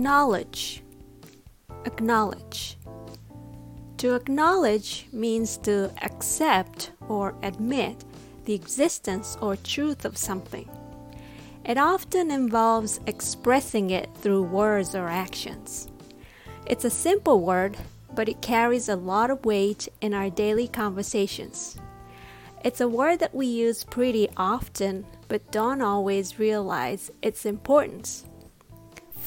[0.00, 0.82] Acknowledge.
[1.84, 2.78] Acknowledge.
[3.98, 8.02] To acknowledge means to accept or admit
[8.46, 10.70] the existence or truth of something.
[11.66, 15.88] It often involves expressing it through words or actions.
[16.64, 17.76] It's a simple word,
[18.14, 21.76] but it carries a lot of weight in our daily conversations.
[22.64, 28.24] It's a word that we use pretty often, but don't always realize its importance.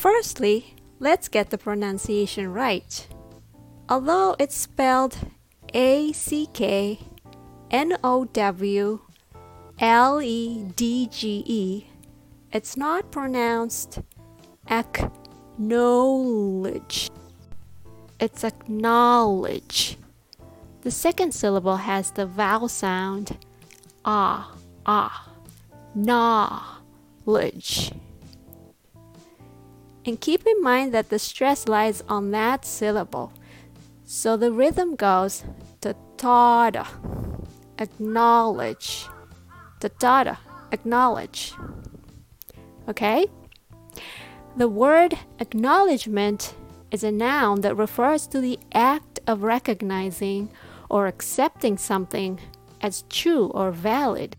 [0.00, 3.06] Firstly, let's get the pronunciation right.
[3.86, 5.18] Although it's spelled
[5.74, 7.00] A C K
[7.70, 9.00] N O W
[9.78, 11.84] L E D G E,
[12.50, 14.00] it's not pronounced
[14.70, 15.10] acknowledge.
[18.18, 19.98] It's acknowledge.
[20.80, 23.36] The second syllable has the vowel sound
[24.06, 24.56] ah,
[24.86, 25.28] ah,
[25.94, 26.72] knowledge.
[30.04, 33.32] And keep in mind that the stress lies on that syllable.
[34.04, 35.44] So the rhythm goes
[35.80, 36.70] ta ta
[37.78, 39.06] acknowledge,
[39.80, 40.40] ta ta
[40.72, 41.52] acknowledge.
[42.88, 43.26] Okay?
[44.56, 46.54] The word acknowledgement
[46.90, 50.50] is a noun that refers to the act of recognizing
[50.88, 52.40] or accepting something
[52.80, 54.36] as true or valid.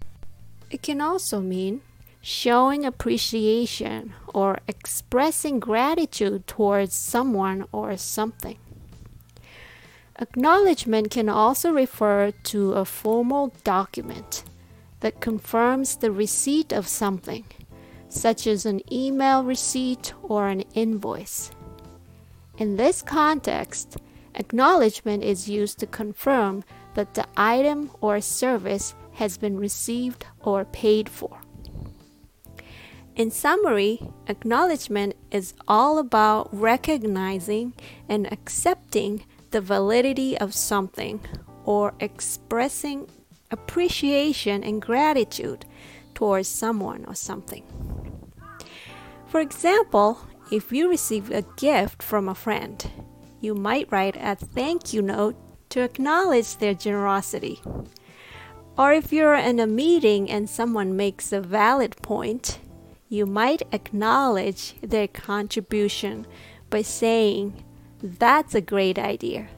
[0.70, 1.82] It can also mean
[2.22, 8.58] showing appreciation or expressing gratitude towards someone or something.
[10.20, 14.44] Acknowledgement can also refer to a formal document
[15.00, 17.44] that confirms the receipt of something,
[18.08, 21.50] such as an email receipt or an invoice.
[22.60, 23.98] In this context,
[24.36, 31.10] acknowledgement is used to confirm that the item or service has been received or paid
[31.10, 31.42] for.
[33.16, 37.74] In summary, acknowledgement is all about recognizing
[38.08, 41.20] and accepting the validity of something
[41.66, 43.10] or expressing
[43.52, 45.66] appreciation and gratitude
[46.14, 47.64] towards someone or something.
[49.28, 52.90] For example, if you receive a gift from a friend,
[53.42, 55.36] you might write a thank you note
[55.70, 57.62] to acknowledge their generosity.
[58.78, 62.60] Or if you're in a meeting and someone makes a valid point,
[63.12, 66.26] you might acknowledge their contribution
[66.70, 67.62] by saying,
[68.02, 69.50] That's a great idea.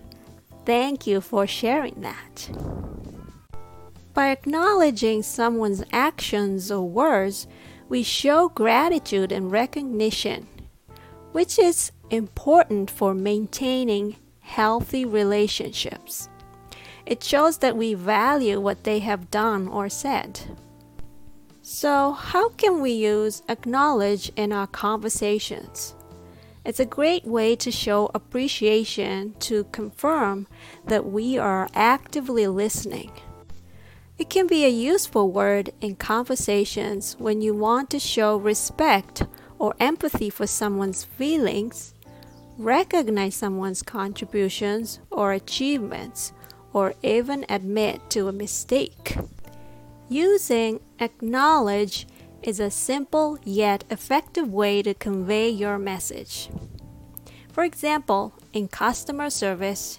[0.65, 2.49] Thank you for sharing that.
[4.15, 7.45] By acknowledging someone's actions or words,
[7.87, 10.47] we show gratitude and recognition,
[11.31, 16.27] which is important for maintaining healthy relationships.
[17.05, 20.39] It shows that we value what they have done or said.
[21.65, 25.95] So, how can we use acknowledge in our conversations?
[26.65, 30.47] It's a great way to show appreciation to confirm
[30.85, 33.13] that we are actively listening.
[34.17, 39.23] It can be a useful word in conversations when you want to show respect
[39.57, 41.93] or empathy for someone's feelings,
[42.57, 46.33] recognize someone's contributions or achievements,
[46.73, 49.15] or even admit to a mistake.
[50.13, 52.05] Using acknowledge
[52.43, 56.51] is a simple yet effective way to convey your message.
[57.51, 59.97] For example, in customer service,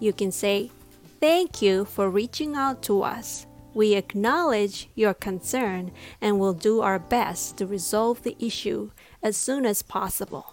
[0.00, 0.72] you can say,
[1.20, 3.46] Thank you for reaching out to us.
[3.74, 8.90] We acknowledge your concern and will do our best to resolve the issue
[9.22, 10.52] as soon as possible.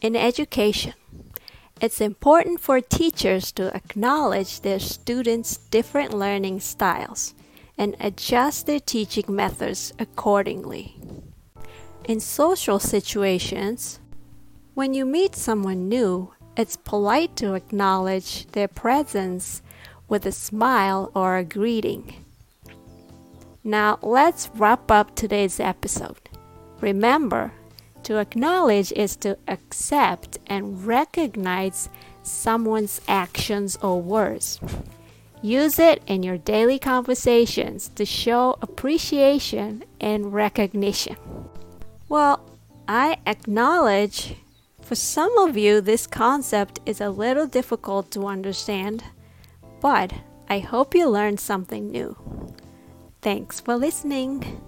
[0.00, 0.94] In education,
[1.80, 7.34] it's important for teachers to acknowledge their students' different learning styles
[7.76, 10.96] and adjust their teaching methods accordingly.
[12.04, 14.00] In social situations,
[14.74, 19.60] when you meet someone new, it's polite to acknowledge their presence
[20.08, 22.24] with a smile or a greeting.
[23.62, 26.30] Now, let's wrap up today's episode.
[26.80, 27.52] Remember,
[28.06, 31.88] to acknowledge is to accept and recognize
[32.22, 34.60] someone's actions or words.
[35.42, 41.16] Use it in your daily conversations to show appreciation and recognition.
[42.08, 42.48] Well,
[42.86, 44.36] I acknowledge
[44.80, 49.02] for some of you this concept is a little difficult to understand,
[49.80, 50.12] but
[50.48, 52.16] I hope you learned something new.
[53.20, 54.62] Thanks for listening.